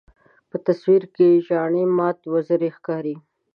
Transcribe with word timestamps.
په 0.49 0.57
تصویر 0.65 1.03
کې 1.15 1.27
زاڼې 1.47 1.83
مات 1.97 2.19
وزرې 2.33 2.69
ښکاري. 2.75 3.15